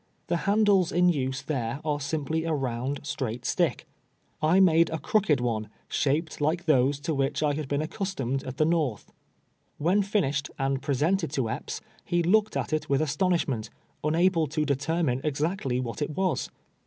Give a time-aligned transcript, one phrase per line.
[0.29, 3.85] The handles in nse tliere are simply a round, straight stick.
[4.41, 8.43] I made a crooked one, shaped like those to which I had been accustom ed
[8.45, 9.13] at the North.
[9.77, 13.69] "When finished, and presented to Epps, he looked at it with astonishment,
[14.03, 16.49] unable to determine exactly what it was.